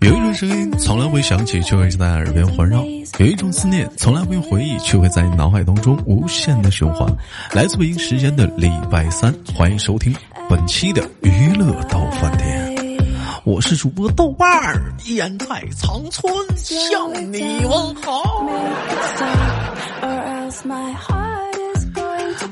[0.00, 2.80] 有一种声音从来不会响起，却会在耳边环绕；
[3.18, 7.10] 有一种思念从来不用回忆，却会在脑海当中无限的循环。
[7.52, 10.14] 来自北京时间的礼拜三，欢迎收听
[10.48, 12.76] 本期的娱乐到饭店，
[13.44, 15.46] 我是主播豆瓣儿，依然在
[15.76, 18.46] 长春向你问好。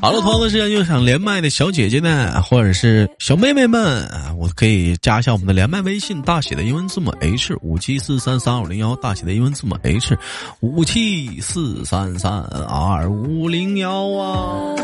[0.00, 4.06] 好了，同样的时间，又想连麦的小姐姐呢，或者是小妹妹们，
[4.36, 10.16] 我可以加一下我们的连麦微信，大写的英文字母 H 五七四三三二五零幺，大写的英文字母 H
[10.60, 12.32] 五七四三三
[12.68, 14.74] 二五零幺啊。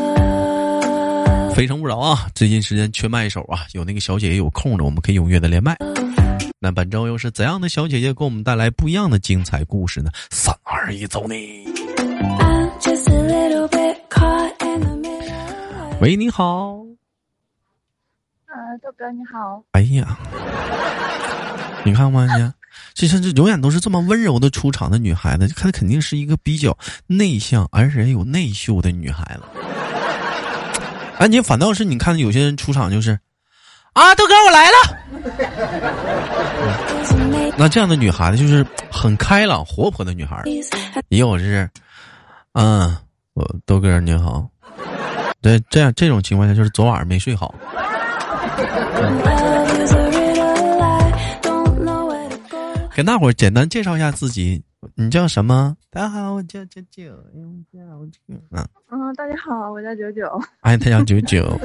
[1.53, 2.27] 非诚勿扰啊！
[2.33, 5.77] 最近时间缺麦手啊，有那个小姐姐有空的，我们可以踊跃的连麦。
[6.59, 10.09] 那本周又是怎样的小姐姐给我们带来不一样的精彩故事呢？
[10.31, 11.65] 三二一，走你
[12.79, 14.95] ！just a little bit caught in the
[16.01, 16.79] 喂，你好。
[18.47, 19.63] 啊，豆哥你好。
[19.73, 20.17] 哎呀，
[21.85, 22.25] 你看嘛？
[22.35, 22.51] 你，
[22.95, 29.43] 这甚至永远都是这么温柔的出场的女孩子，她肯定是一个比较内向而且有内秀的女孩子。
[31.19, 33.11] 哎，你反倒是你看有些人出场就是，
[33.93, 34.77] 啊，豆哥我来了。
[37.59, 40.41] 那这样的女孩子就是很开朗活泼的女孩，
[41.09, 41.69] 也有是，
[42.53, 42.97] 嗯，
[43.33, 44.49] 我豆哥你好。
[45.41, 47.55] 对，这样这种情况下就是昨晚上没睡好。
[52.93, 54.61] 给大伙儿简单介绍一下自己，
[54.95, 55.75] 你叫什么？
[55.89, 57.11] 大家好，我叫九九。
[57.33, 57.65] 嗯
[58.27, 60.27] 嗯，大家好，我叫九九。
[60.61, 61.59] 哎，他叫九九。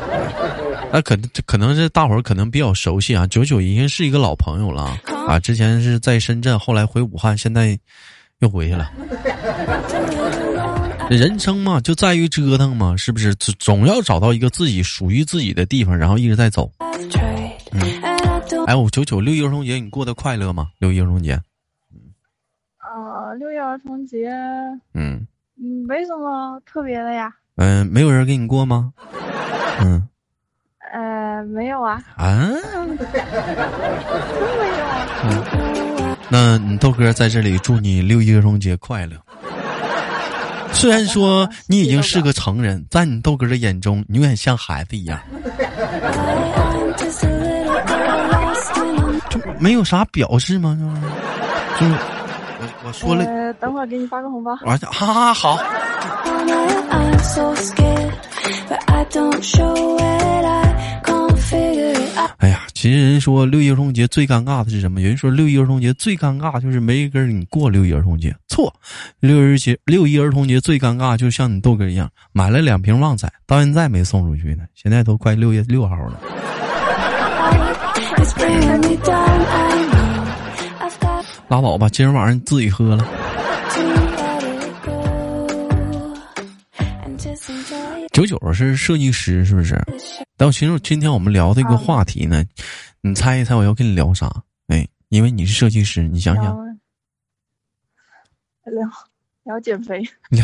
[0.92, 4.94] 那可可能是大伙儿可能比较熟悉啊，九九已经是一个老朋友了
[5.26, 5.38] 啊。
[5.38, 7.78] 之前是在深圳，后来回武汉，现在
[8.40, 8.90] 又回去了。
[11.10, 13.34] 人生嘛，就在于折腾嘛，是不是？
[13.36, 16.70] 总总要找到一个自己属于自己的地方，然后一直在走。
[17.72, 17.80] 嗯，
[18.66, 20.68] 哎，我九九六一儿童节你过得快乐吗？
[20.78, 21.32] 六一儿童节。
[22.76, 24.30] 啊，六一儿童节。
[24.94, 25.26] 嗯。
[25.60, 27.32] 嗯，没什么特别的呀。
[27.56, 28.92] 嗯，没有人给你过吗？
[29.80, 30.06] 嗯。
[30.92, 32.02] 呃，没有啊。
[32.16, 32.38] 啊？
[32.38, 32.94] 没
[34.78, 36.16] 有。
[36.30, 39.16] 那你豆哥在这里祝你六一儿童节快乐。
[40.78, 45.18] 虽然说你已经是个成人，在你豆哥的眼中，你永远像孩子一样，
[49.28, 50.78] 就没有啥表示吗？
[51.80, 54.52] 就我我说了，等会儿给你发个红包。
[54.52, 55.58] 啊哈哈好。
[62.78, 65.00] 哎呀，其实人说六一儿童节最尴尬的是什么？
[65.00, 68.32] 有人说六一儿童节最尴尬就是没跟你过六一儿童节。
[68.46, 68.72] 错，
[69.18, 74.62] 六一节六一儿童节最尴尬，就像你豆哥一样，买了两瓶旺仔，到现在没送出去呢。
[74.74, 76.20] 现在都快六月六号了。
[81.48, 83.04] 拉倒吧，今儿晚上自己喝了。
[88.18, 89.80] 九九是设计师，是不是？
[90.36, 92.44] 但我寻思今天我们聊这个话题呢，
[93.00, 94.28] 你猜一猜我要跟你聊啥？
[94.66, 96.46] 哎，因为你是设计师，你想想。
[98.64, 98.88] 聊
[99.44, 100.02] 聊减肥。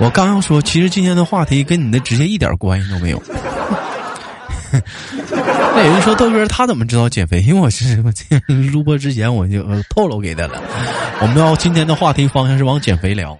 [0.00, 3.22] 我刚要说，其实今天的话题跟你的直接一点关系都没有。
[4.72, 7.42] 那有人说豆哥他怎么知道减肥？
[7.42, 8.10] 因为我是我
[8.72, 10.62] 录播之前我就透露给他了。
[11.20, 13.38] 我们要今天的话题方向是往减肥聊。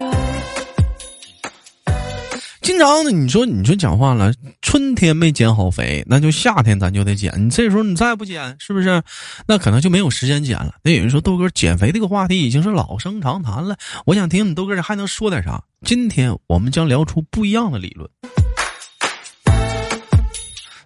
[2.65, 4.33] 经常的，你说你说讲话了，
[4.63, 7.31] 春天没减好肥，那就夏天咱就得减。
[7.37, 9.03] 你这时候你再不减，是不是？
[9.47, 10.77] 那可能就没有时间减了。
[10.83, 13.77] 那有人说豆哥减肥这个话题已经是老生常谈了，
[14.07, 15.63] 我想听你豆哥还能说点啥？
[15.83, 18.09] 今天我们将聊出不一样的理论。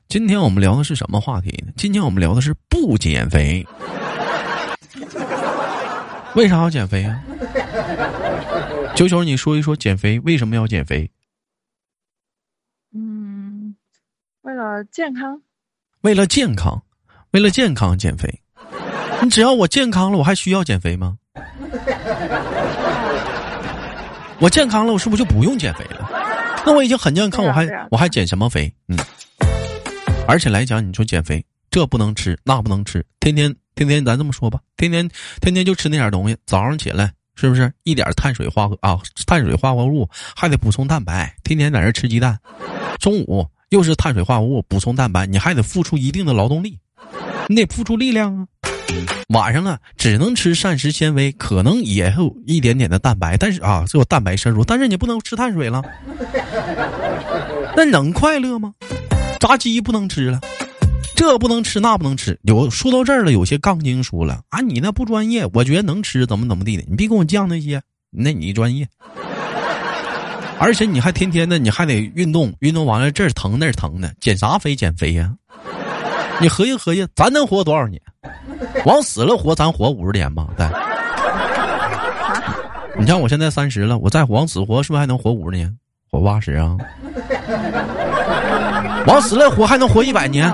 [0.09, 1.73] 今天我们聊的是什么话题呢？
[1.77, 3.65] 今天我们聊的是不减肥。
[6.35, 7.23] 为啥要减肥啊？
[8.97, 11.09] 九九，你说一说减肥为什么要减肥？
[14.43, 15.41] 为了健康，
[16.01, 16.83] 为了健康，
[17.31, 18.43] 为了健康减肥。
[19.23, 21.17] 你只要我健康了，我还需要减肥吗？
[24.41, 26.11] 我健康了，我是不是就不用减肥了？
[26.67, 28.75] 那我已经很健康，我还我还减什么肥？
[28.89, 28.99] 嗯。
[30.27, 35.09] 而且来讲，你说减肥，这不能吃，那不能吃，天天天天，咱这么说吧，天天
[35.41, 36.37] 天天就吃那点东西。
[36.47, 38.99] 早上起来是不是一点碳水化合啊？
[39.25, 42.41] 碳水化合物还得补充蛋白，天天在这吃鸡蛋。
[42.99, 43.47] 中午。
[43.71, 46.79] 又是碳水化合物补充蛋白，你还得付出一定的劳动力，
[47.49, 48.47] 你得付出力量啊。
[49.29, 55.83] 晚上啊，只能吃膳食纤维，可能也有一点点的蛋白，但是啊，只有蛋白摄入，但是你不能吃碳水了。
[57.77, 58.73] 那能快乐吗？
[59.39, 60.41] 炸鸡不能吃了，
[61.15, 62.39] 这不能吃，那不能吃。
[62.43, 68.89] 有说到这儿了，有些杠精说了啊，你那不专业，我觉得能吃，怎么怎么地的，你别跟我犟那些，那你专业。
[70.61, 75.33] 而且你还天天的，你还得运动，运动完了这儿疼那儿疼的，减啥肥减肥呀？
[76.41, 78.01] 你合计合计，咱能活多少年？
[78.85, 80.47] 往死了活，咱活五十年吧？
[80.57, 80.67] 对。
[82.99, 85.73] 你像我现在三十了，我再往死活，是不是还能活五十年？
[86.11, 86.77] 活八十啊？
[89.07, 90.53] 往死了活还能活一百年？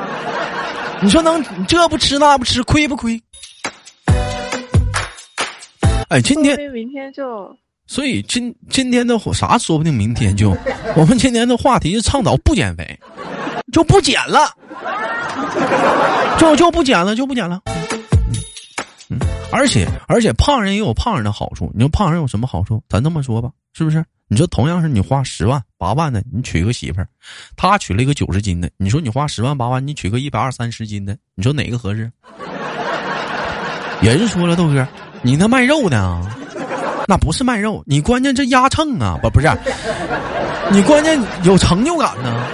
[1.00, 3.20] 你说能这不吃那不吃，亏不亏？
[6.08, 7.56] 哎，今天明天就。
[7.86, 10.56] 所以今今天的啥说不定明天就，
[10.96, 12.98] 我们今天的话题是倡导不减肥，
[13.72, 14.50] 就不减了，
[16.38, 17.60] 就就不减了，就不减了。
[19.10, 19.18] 嗯，
[19.52, 22.82] 而且而且胖人也有胖人的好处，你说胖人有什么好处？
[22.88, 24.04] 咱这么说吧，是不是？
[24.28, 27.08] 你说同样是你花十万八万的，你娶一个媳妇儿，
[27.54, 32.10] 他娶了一个九十斤的，你说你花十万八万，你娶个一百二三十斤的，你说哪个合适？
[34.00, 34.88] 人说了，豆哥，
[35.20, 36.26] 你那卖肉呢？
[37.06, 39.48] 那不是卖肉，你关键这压秤啊，不不是，
[40.72, 42.46] 你关键有成就感呢。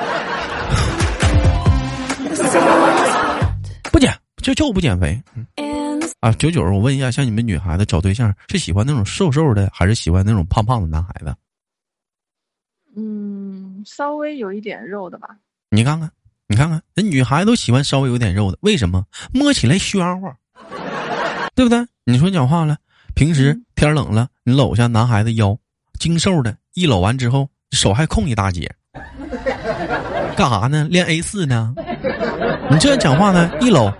[3.92, 4.12] 不减
[4.42, 5.20] 就就不减肥。
[6.20, 11.34] 啊，九九，我问一下，像你们女孩子找对象是喜欢那种瘦瘦的，还是喜欢那种胖胖的男孩子？
[12.96, 15.28] 嗯，稍微有一点肉的吧。
[15.70, 16.10] 你看看，
[16.48, 19.04] 你看看，人女孩子都喜欢稍微有点肉的，为什么？
[19.32, 20.30] 摸起来暄乎，
[21.54, 21.86] 对不对？
[22.04, 22.76] 你说讲话了。
[23.14, 25.56] 平时天冷了，你搂下男孩子腰，
[25.98, 28.70] 精瘦的，一搂完之后手还空一大截，
[30.36, 30.86] 干啥呢？
[30.90, 31.74] 练 A 四呢？
[32.70, 33.50] 你这样讲话呢？
[33.60, 33.92] 一搂，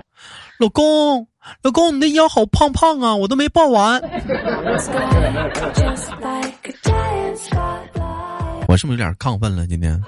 [0.58, 1.26] 老公，
[1.62, 4.00] 老公，你的腰好胖胖啊，我都没抱完。
[8.68, 9.66] 我是不是有点亢奋了？
[9.66, 10.00] 今天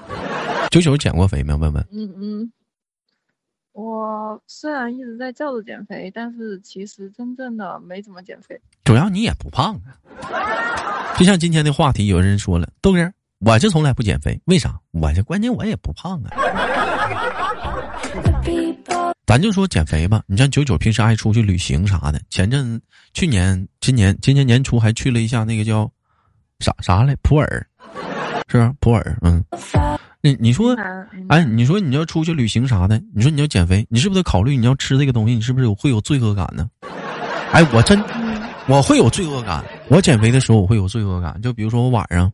[0.71, 1.53] 九九减过肥没？
[1.55, 1.85] 问问。
[1.93, 2.53] 嗯嗯。
[3.73, 8.61] 我虽然一直在叫着减肥，但是其实真正的没怎么减肥。
[8.85, 9.97] 主要你也不胖啊。
[11.19, 13.11] 就像今天的话题，有人说了，豆哥，
[13.41, 14.79] 我就从来不减肥，为啥？
[14.91, 16.31] 我这关键我也不胖啊。
[19.27, 22.79] 咱就说减肥吧，你像九九平时爱出去旅行啥的，前阵
[23.15, 25.91] 去年、今年、今年年初还去了一下那个叫
[26.59, 27.47] 啥啥来普洱，
[28.49, 28.75] 是吧？
[28.81, 29.43] 普洱，嗯。
[30.25, 30.77] 你你说，
[31.29, 36.69] 哎，你说你要出去旅行啥的，你说你要减肥，你是不是得考虑你要吃这个东西，你是不是有会有罪恶感呢？
[37.51, 38.01] 哎，我真，
[38.69, 39.65] 我会有罪恶感。
[39.89, 42.31] 我减肥的时候我会有罪恶感，就比如说我晚上，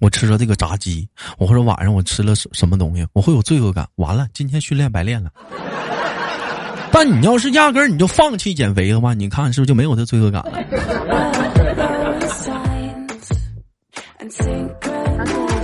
[0.00, 1.08] 我吃了这个炸鸡，
[1.38, 3.86] 我或者晚上我吃了什什么东西，我会有罪恶感。
[3.94, 5.30] 完了，今天训练白练了。
[6.90, 10.52] 但你要是压根儿你就放弃减肥的话，你看是不是就没有这罪恶感了？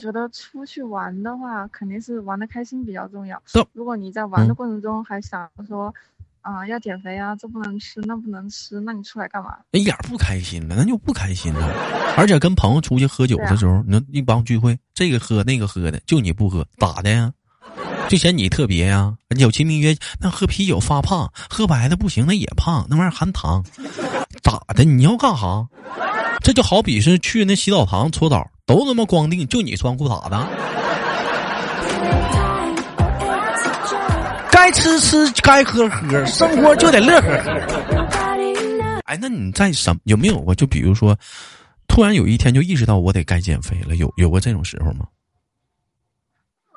[0.04, 3.42] 觉得出去玩的话，肯定是玩的开心比较重要。
[3.72, 5.94] 如果你在玩的过程中还想说，
[6.42, 9.56] 啊，要减肥啊，这不能吃，那不能吃，那你出来干嘛？
[9.70, 11.72] 一点不开心了，那就不开心了。
[12.18, 17.32] 而且跟朋友出去喝酒的时候，你说一帮聚会，这个喝那个喝的，就你不喝，咋的呀？
[18.10, 19.16] 就嫌你特别呀？
[19.38, 23.64] 有亲密约，那喝啤酒发胖，喝白的不行，那也胖，那玩意儿含糖，
[24.42, 24.84] 咋的？
[24.84, 25.66] 你要干哈？
[26.42, 28.50] 这就好比是去那洗澡堂搓澡。
[28.66, 30.36] 都他妈光腚，就你穿裤衩子。
[34.50, 37.50] 该吃吃，该喝喝，生活就得乐呵呵。
[39.04, 40.54] 哎，那你在什有没有过？
[40.54, 41.14] 就比如说，
[41.88, 45.06] 突然有一天就意识到我得该减肥了，有有过这种时候吗？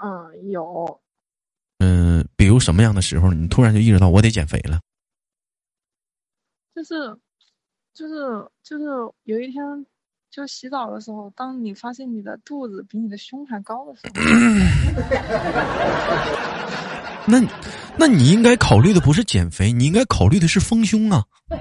[0.04, 1.00] 嗯，有。
[1.80, 4.82] 嗯，比如什么样的时候，你突然就意识到我得减肥了？
[6.76, 7.18] 就是，
[7.94, 8.84] 就是，就是
[9.24, 9.64] 有一天。
[10.30, 14.14] 就洗澡的时候，当你发现你的肚子比你的胸还高的时候，
[17.26, 17.42] 那，
[17.98, 21.24] 那你应该考虑的不是减肥，你应该考虑的是丰胸啊。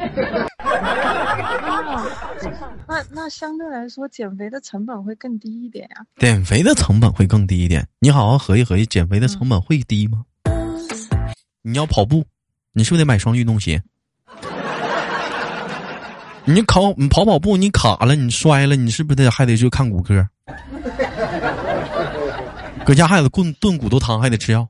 [2.88, 6.04] 那那相对来说，减肥的成本会更低一点呀。
[6.18, 10.25] 减肥的成本会更低一点，你好好合计合计，减肥的成本会低吗？
[11.62, 12.25] 你要跑步，
[12.73, 13.82] 你是不是得买双运动鞋？
[16.48, 20.26] 你考你跑跑步，你卡了，你摔了，你是不是得还得去看骨科？
[22.84, 24.66] 搁家还得炖炖骨头汤，还得吃药。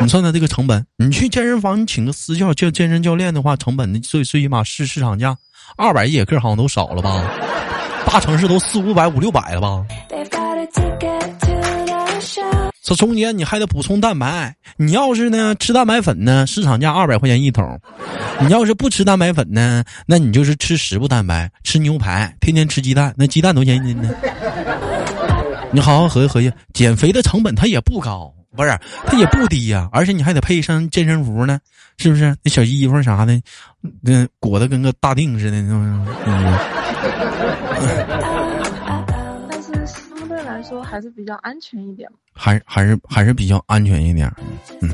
[0.00, 5.36] 你算算这个成本，你去健身房，你请个私教叫健身教练的话，成本最最起码市市场价
[5.76, 7.24] 二百一节课，好像都少了吧？
[8.04, 9.86] 大城市都四五百五六百了吧？
[12.86, 17.64] 这中间你还得补充蛋白，你要是呢吃蛋白粉呢，市场价二百块钱一桶；
[18.40, 24.08] 你要是不吃蛋白粉呢，那你就是吃食物蛋白，吃牛排，天天吃鸡蛋，那鸡蛋多少钱一斤呢？
[25.72, 31.58] 你好好合计合计，减肥的成本它也不高，不是，它也不低呀，而且你还得配一身健身服呢，
[31.98, 32.36] 是不是？
[32.44, 33.36] 那小衣服啥的，
[34.00, 35.82] 那裹得跟个大腚似的，是不。
[37.84, 38.45] 是
[40.66, 44.30] 说还是比较安全一点还还是还是比较安全一点，
[44.82, 44.90] 嗯。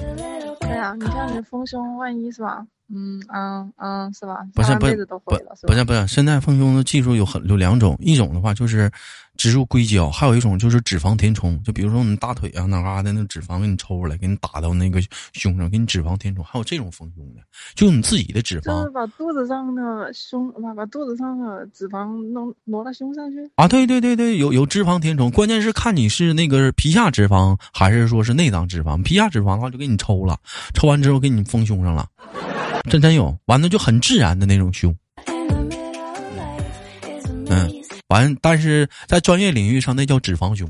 [0.61, 2.67] 对啊，你像你丰胸，万一是吧？
[2.89, 4.39] 嗯嗯嗯，是吧？
[4.55, 5.19] 不是不是不
[5.67, 8.91] 不是不是，现在丰胸的技术有很有两种，一种的话就是
[9.37, 11.63] 植入硅胶，还有一种就是脂肪填充。
[11.63, 15.01] 就比如说你大腿啊哪嘎的那脂肪给你抽出来，给你打到那个
[15.33, 16.45] 胸上，给你脂肪填充。
[16.45, 17.41] 还有这种丰胸的，
[17.75, 23.67] 就你自己的脂肪，就是把肚子上的胸把把肚子上的脂肪弄挪到胸上去啊？
[23.67, 29.03] 对对对对，有有脂肪填充，关键是看你是那个皮下脂肪还是说是内脏脂肪。
[29.03, 30.39] 皮下脂肪的话就给你抽了，
[30.75, 32.07] 抽完之后给你丰胸上了。
[32.91, 34.95] 真真有，完了就很自然的那种胸，
[37.49, 37.71] 嗯，
[38.09, 40.69] 完，但是在专业领域上那叫脂肪胸，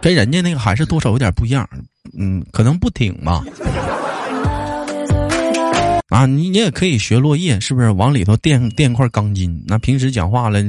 [0.00, 1.68] 跟人家那个还是多少有点不一样，
[2.18, 3.42] 嗯，可能不挺吧。
[6.08, 7.90] 啊，你你也可以学落叶，是不是？
[7.90, 10.60] 往里头垫垫块钢筋，那平时讲话了，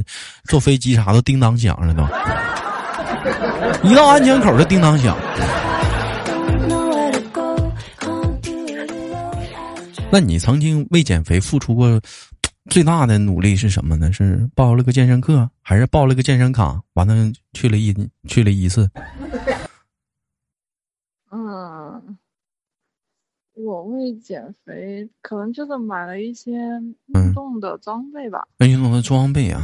[0.45, 2.03] 坐飞机啥都叮当响了都，
[3.89, 5.17] 一到安检口就叮当响。
[10.11, 11.99] 那你曾经为减肥付出过
[12.69, 14.11] 最大的努力是什么呢？
[14.11, 16.81] 是报了个健身课，还是报了个健身卡？
[16.93, 17.95] 完了去了一
[18.27, 18.89] 去了一次。
[21.31, 22.17] 嗯，
[23.53, 28.45] 我为减肥可能就是买了一些运动的装备吧。
[28.59, 29.61] 运动的装备啊，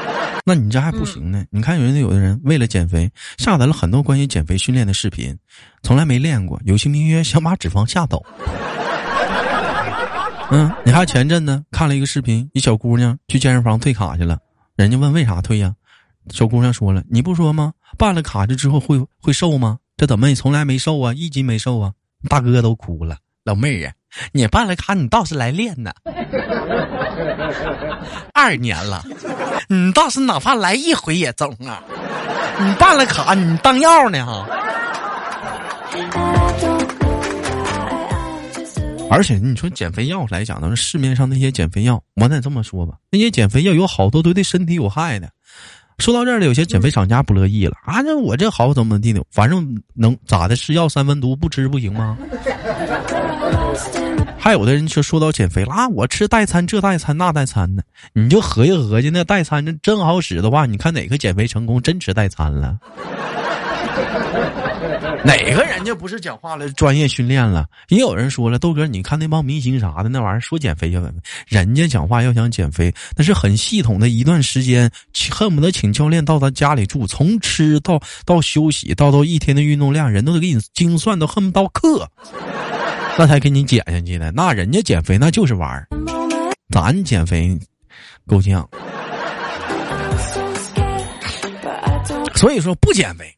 [0.44, 1.46] 那你这还不行呢？
[1.50, 5.34] 你看人家有的人为了减肥下载了很多关于减肥训练的视频，
[5.82, 8.22] 从来没练过，有其名曰想把脂肪吓走。
[10.50, 14.38] 嗯，你还前阵呢，看了一个视频，一小姑娘去健身房退卡去了，
[14.76, 15.74] 人家问为啥退呀？
[16.30, 17.72] 小姑娘说了，你不说吗？
[17.96, 19.78] 办了卡之后会会瘦吗？
[19.96, 21.92] 这怎么也从来没瘦啊，一斤没瘦啊？
[22.28, 23.92] 大哥都哭了，老妹儿啊，
[24.32, 25.90] 你办了卡，你倒是来练呢。
[28.32, 29.04] 二年了，
[29.68, 31.82] 你倒是哪怕来一回也中啊！
[32.60, 34.46] 你办了卡，你当药呢哈？
[39.10, 45.28] 而且你说减肥药来讲呢，市面上那些减肥药，我得这么说吧，那些减肥药有好多都对身体有害的。
[45.98, 48.00] 说到这儿了，有些减肥厂家不乐意了啊！
[48.02, 49.20] 那我这好怎么地呢？
[49.32, 50.54] 反正能咋的？
[50.54, 52.16] 是药三分毒，不吃不行吗？
[54.38, 62.78] 还有的人说说到减肥了啊，我吃代餐，这代餐那代餐的，你就合计合计，那代餐那真好使的话，你看哪个减肥成功真吃代餐了？
[65.24, 66.68] 哪个人家不是讲话了？
[66.72, 74.90] 专业训练了，也有人说了，豆哥，你看那帮明星啥的，那玩意儿说减肥就减肥，人家讲话要想减肥，那是很系统的一段时间，
[75.30, 82.08] 恨不得请教练到他家里住，从吃到到休息，到到一天的运动量，人都得给你精算到恨不到克，
[83.18, 84.30] 那才给你减下去的。
[84.30, 85.88] 那人家减肥那就是玩儿，
[86.70, 87.58] 咱减肥
[88.26, 88.66] 够呛。
[92.34, 93.37] 所以说不减肥。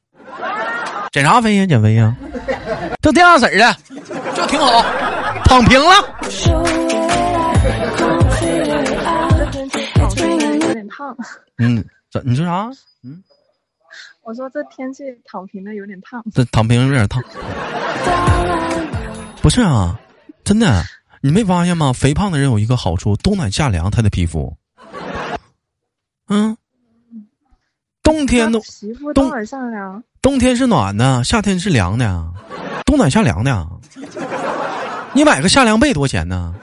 [1.13, 1.67] 减啥肥呀？
[1.67, 2.17] 减肥呀？
[3.03, 3.77] 就这样式儿的，
[4.35, 4.83] 就挺好，
[5.45, 5.95] 躺平了。
[10.61, 11.17] 有点烫。
[11.59, 12.23] 嗯，怎？
[12.25, 12.71] 你说啥？
[13.03, 13.25] 嗯，
[14.23, 16.25] 我说这天气躺平的有点烫。
[16.33, 17.21] 这躺平有点烫。
[19.43, 19.99] 不是啊，
[20.45, 20.85] 真的，
[21.23, 21.93] 你没发现吗？
[21.93, 24.57] 肥胖的人有一个好处，冬暖夏凉，他的皮肤。
[26.29, 26.57] 嗯。
[28.03, 28.61] 冬天都
[29.13, 30.03] 冬暖夏凉。
[30.23, 32.33] 冬天是暖的，夏天是凉的，
[32.85, 33.67] 冬暖夏凉的。
[35.15, 36.55] 你买个夏凉被多钱呢？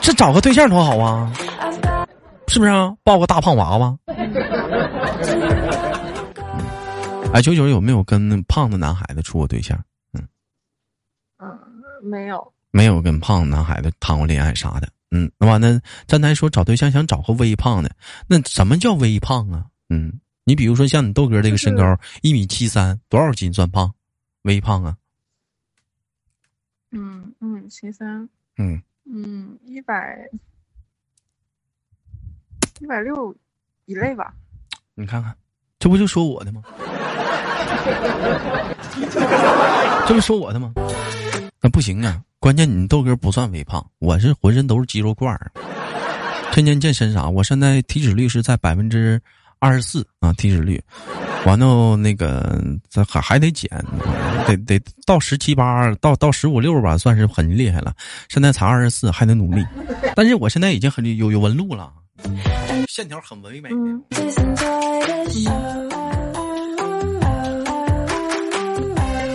[0.00, 1.32] 这找个对象多好啊，
[2.48, 2.92] 是不是啊？
[3.02, 3.96] 抱个大胖娃娃。
[7.32, 9.78] 哎，九九有没有跟胖的男孩子处过对象？
[10.12, 10.26] 嗯，
[11.38, 11.58] 嗯，
[12.02, 14.88] 没有，没有跟胖男孩子谈过恋爱啥的。
[15.12, 17.90] 嗯，那完了，咱来说找对象想找个微胖的，
[18.26, 19.64] 那什么叫微胖啊？
[19.88, 20.12] 嗯。
[20.46, 23.94] 你比如说像你豆哥这个身高一米七三，多少斤算胖？
[24.42, 24.94] 微胖啊？
[26.90, 28.28] 嗯嗯，七三。
[28.58, 30.28] 嗯嗯，一百
[32.78, 33.34] 一百六
[33.86, 34.34] 以内吧。
[34.94, 35.34] 你看看，
[35.78, 36.62] 这不就说我的吗？
[40.06, 40.74] 这不说我的吗？
[41.62, 42.22] 那不行啊！
[42.38, 45.50] 关键你豆哥不算微胖，我是浑身都是肌肉块儿，
[46.52, 47.30] 天天健身啥？
[47.30, 49.22] 我现在体脂率是在百分之。
[49.64, 50.78] 二十四啊，体脂率，
[51.46, 53.70] 完了那个这还还得减，
[54.46, 57.94] 得得到十七八，到到十五六吧，算是很厉害了。
[58.28, 59.64] 现在才二十四，还得努力。
[60.14, 61.90] 但是我现在已经很有有纹路了，
[62.88, 63.70] 线条很唯美。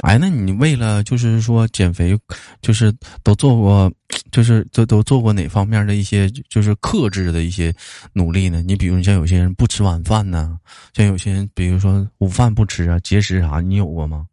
[0.09, 2.19] 哎，那你为了就是说减肥，
[2.63, 2.91] 就是
[3.23, 3.93] 都做过，
[4.31, 7.71] 就是都都做过哪方面的一些就是克制的一些
[8.13, 8.59] 努力呢？
[8.63, 10.59] 你比如像有些人不吃晚饭呢，
[10.93, 14.27] 像有些人比如说午饭不吃啊，节食啥，你有过吗？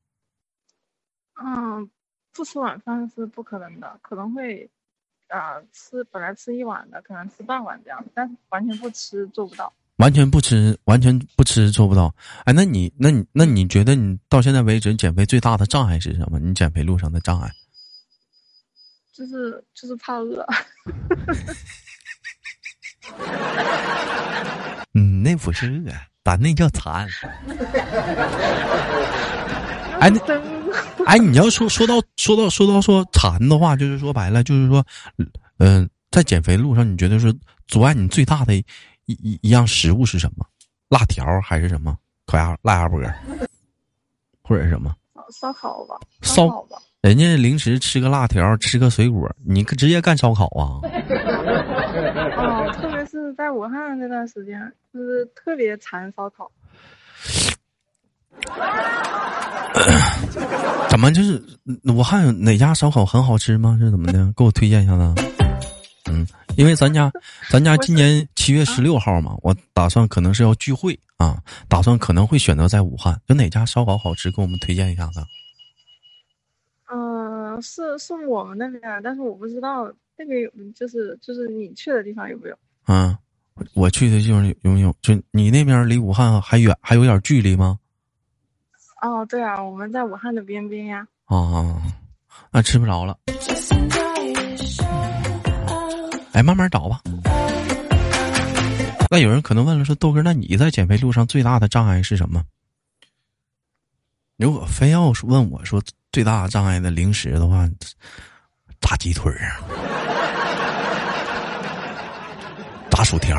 [1.44, 1.90] 嗯，
[2.32, 4.70] 不吃晚饭是不可能的，可能会
[5.28, 9.70] 啊吃本来吃一碗的，可能吃半碗这样，但是完全不吃做不到。
[9.96, 12.14] 完全不吃，完全不吃做不到。
[12.44, 16.38] 哎，那你，那你，那你觉得你到现在为止减肥最大的障碍是什么？
[16.38, 17.50] 你减肥路上的障碍？
[19.14, 20.46] 就是就是怕饿。
[24.92, 25.90] 嗯，那不是饿，
[26.22, 27.08] 咱那叫馋。
[29.98, 30.20] 哎，那
[31.06, 34.84] 哎，你要说说到说到说到说馋的话，就是说白了，就是说，
[35.58, 37.34] 嗯，在减肥路上，你觉得是
[37.66, 38.62] 阻碍你最大的？
[39.06, 40.44] 一一一样食物是什么？
[40.88, 41.96] 辣条还是什么？
[42.26, 43.00] 烤鸭、辣鸭脖，
[44.42, 44.94] 或者是什么？
[45.32, 46.76] 烧烤吧，烧烤吧。
[47.02, 50.82] 人家零食吃个辣条，吃个水果，你可直接干烧烤啊？
[52.36, 54.60] 哦，特别是在武汉那段时间，
[54.92, 56.50] 就是特别馋烧烤。
[60.90, 61.40] 怎么就是
[61.84, 63.76] 武汉哪家烧烤很好吃吗？
[63.80, 64.32] 是怎么的？
[64.36, 65.14] 给我推荐一下子。
[66.10, 67.12] 嗯，因为咱家，
[67.50, 75.20] 咱家今年七月十六号嘛，我打算可能是要聚会啊，打算可能会选择在武汉，有哪家烧烤好吃，给我们推荐一下子。
[76.92, 82.56] 嗯，是是我们那边，但是我不知道那边有，就是就是你去的地方有没有？
[82.86, 83.16] 嗯，
[83.74, 84.94] 我去的地方有没有？
[85.02, 87.78] 就你那边离武汉还远，还有点距离吗？
[89.02, 91.06] 哦，对啊，我们在武汉的边边呀。
[91.26, 91.80] 哦，
[92.50, 93.18] 那吃不着了。
[96.36, 97.00] 来慢慢找吧。
[99.10, 102.42] 那有人可能问了，说豆哥，那你在减肥路上最大的障碍是什么？
[104.36, 107.66] 如果非要问我说最大的障碍的零食的话，
[108.82, 109.56] 炸鸡腿儿，
[112.90, 113.34] 炸薯条，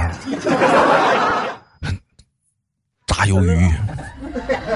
[3.05, 3.71] 炸鱿鱼，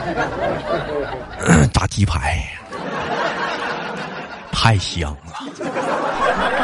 [1.74, 2.48] 炸鸡排，
[4.52, 6.61] 太香了。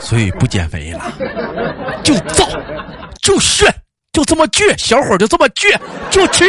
[0.00, 1.12] 所以不减肥了，
[2.02, 2.48] 就造，
[3.20, 3.72] 就炫，
[4.12, 5.78] 就这么倔，小伙就这么倔，
[6.10, 6.44] 就吃。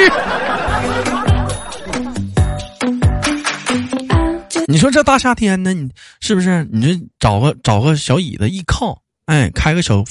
[4.68, 5.90] 你说这大夏天的，你
[6.22, 6.64] 是不是？
[6.72, 10.04] 你这找个找个小椅子一靠，哎，开个小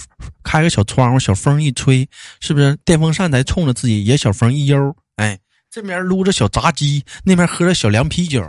[0.43, 2.09] 开个小窗户，小风一吹，
[2.41, 2.77] 是不是？
[2.85, 5.39] 电风扇在冲着自己，也小风一悠，哎，
[5.71, 8.43] 这边撸着小炸鸡，那边喝着小凉啤酒。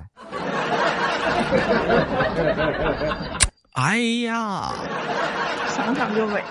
[3.80, 4.74] 哎呀，
[5.74, 6.44] 想想就美。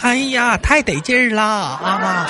[0.00, 2.28] 哎呀，太得劲儿了啊！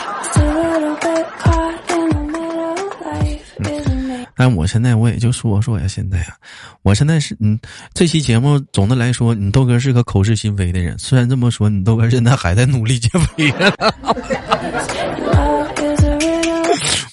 [4.37, 6.37] 但我现在我也就说说呀，现在啊，
[6.83, 7.59] 我现在是嗯，
[7.93, 10.97] 这期节目总的来说，你豆哥是个口是心非的人。
[10.99, 13.53] 虽然这么说，你豆哥现在还在努力减肥。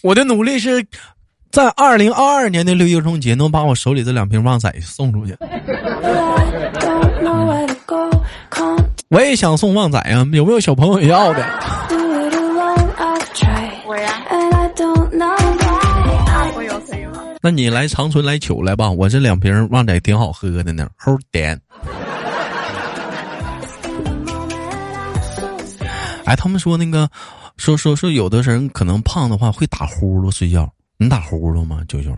[0.04, 0.86] 我的努力是
[1.52, 5.36] 在二零二二年的六一儿童节能把我手里这两瓶旺仔送出去。
[9.10, 11.46] 我也想送旺仔啊，有没有小朋友要的？
[13.86, 14.24] 我呀，
[16.56, 17.24] 我有可以吗？
[17.41, 21.62] 那你来长春来取来吧，我这两瓶旺仔挺好喝的呢，齁甜。
[26.26, 27.08] 哎，他们说那个，
[27.58, 32.10] 说说说，有的人可能胖的话会打呼噜睡觉，你打呼噜吗，九九？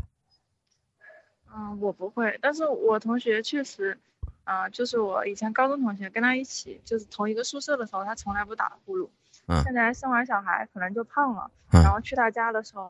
[1.54, 4.00] 嗯，我不会，但是我同学确实。
[4.48, 9.10] 啊，就是我以前高中同学，跟他一起就是同一个宿舍的时候，他从来不打呼噜。
[9.48, 9.62] 嗯。
[9.64, 11.52] 现在生完小孩，可能就胖了。
[11.74, 11.84] 嗯。
[11.84, 12.90] 然后去他家的时候，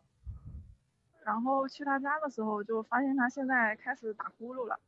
[1.26, 4.80] 然后去他家的时候，就发现他现在开始打呼噜了。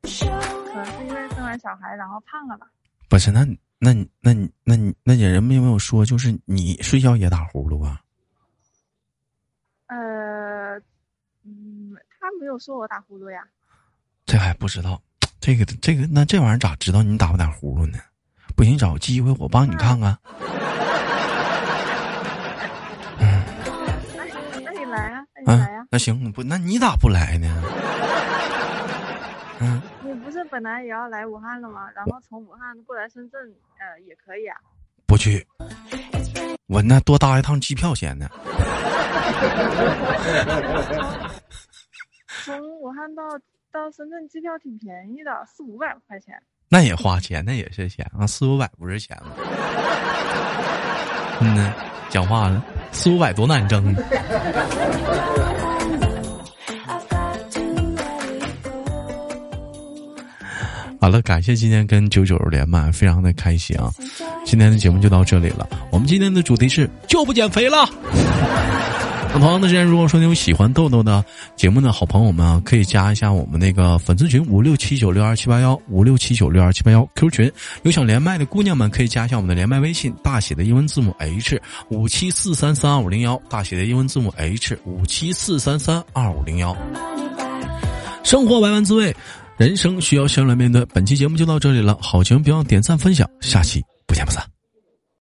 [0.00, 2.66] 可能是因为生完小孩，然后胖了吧？
[3.10, 3.44] 不是，那
[3.78, 8.00] 那你那你那你那人们有没有说，就是你睡觉也打呼噜啊？
[9.88, 10.78] 呃，
[11.44, 13.46] 嗯，他没有说我打呼噜呀。
[14.24, 15.02] 这还不知道。
[15.44, 17.98] 这个这个，那这玩意儿咋知道你打不打呼噜呢？
[18.56, 20.16] 不行，找个机会我帮你看看。
[23.18, 23.44] 嗯，
[24.64, 25.86] 那你来啊，那你来呀。
[25.90, 27.62] 那行，不，那你咋不来呢？
[29.60, 29.82] 嗯。
[30.02, 31.90] 你不是本来也要来武汉了吗？
[31.94, 33.38] 然后从武汉过来深圳，
[33.78, 34.56] 呃，也可以啊。
[35.04, 35.46] 不去，
[36.68, 38.30] 我那多搭一趟机票钱呢。
[42.46, 43.22] 从武汉到。
[43.74, 46.40] 到深圳机票挺便宜的，四五百块钱。
[46.68, 49.32] 那也花钱，那也是钱啊，四五百不是钱吗？
[51.40, 51.74] 嗯呢，
[52.08, 53.92] 讲话了，四五百多难挣。
[61.00, 63.90] 好了，感谢今天跟九九连麦，非常的开心啊！
[64.46, 67.78] 今天的节目就到这里了，我们今天的主题是就不减肥了。
[69.34, 71.24] 那同样的时间，如果说你有喜欢豆豆的
[71.56, 77.52] 节目的好朋友们啊，可以加一下我们那个粉丝群五六七九六二七八幺五六七九六二七八幺 Q 群。
[77.82, 86.76] 有想连麦的姑娘们，可以加一下我们的连麦微信，大写的英文字母 H 五七四三三二五零幺，大写的英文字母 H 五七四三三二五零幺。
[88.22, 89.12] 生活百般滋味，
[89.56, 90.86] 人生需要笑来面对。
[90.86, 94.53] 本期节目就到这里了，好节目别忘点赞分享，下期不见不散。